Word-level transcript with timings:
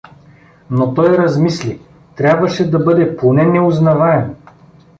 Но 0.69 0.93
той 0.93 1.17
размисли: 1.17 1.79
трябваше 2.15 2.71
да 2.71 2.79
бъде 2.79 3.17
поне 3.17 3.45
неузнаваем. 3.45 4.35